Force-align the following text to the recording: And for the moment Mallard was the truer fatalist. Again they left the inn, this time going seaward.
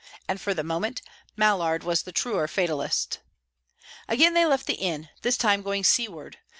And 0.27 0.41
for 0.41 0.55
the 0.55 0.63
moment 0.63 1.03
Mallard 1.37 1.83
was 1.83 2.01
the 2.01 2.11
truer 2.11 2.47
fatalist. 2.47 3.19
Again 4.07 4.33
they 4.33 4.47
left 4.47 4.65
the 4.65 4.73
inn, 4.73 5.09
this 5.21 5.37
time 5.37 5.61
going 5.61 5.83
seaward. 5.83 6.39